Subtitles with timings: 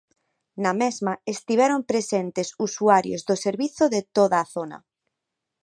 [0.63, 4.77] Na mesma, estiveron presentes usuarios do servizo de toda a zona.